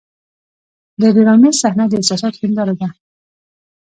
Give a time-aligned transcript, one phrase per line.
[1.01, 2.89] د ډرامې صحنه د احساساتو هنداره ده.